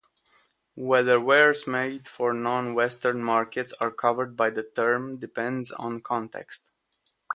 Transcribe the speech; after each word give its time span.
Whether 0.77 1.19
wares 1.21 1.67
made 1.67 2.07
for 2.07 2.33
non-Western 2.33 3.21
markets 3.23 3.71
are 3.79 3.91
covered 3.91 4.35
by 4.35 4.49
the 4.49 4.63
term 4.63 5.17
depends 5.17 5.69
on 5.71 6.01
context. 6.01 6.65